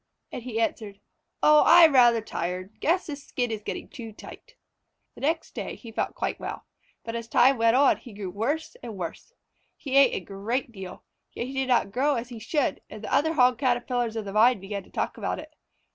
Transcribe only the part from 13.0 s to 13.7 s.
the other Hog